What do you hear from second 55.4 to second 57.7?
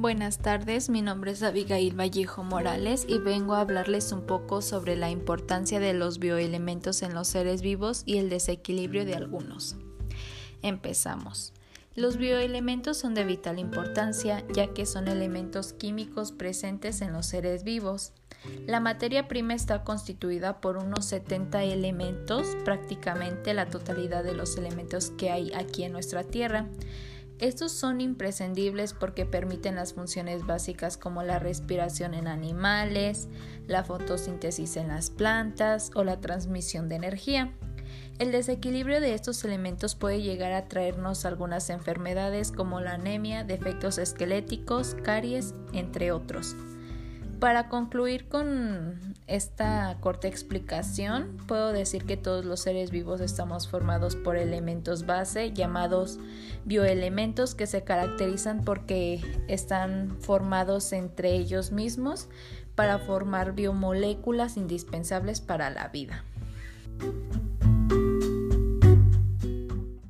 llamados bioelementos que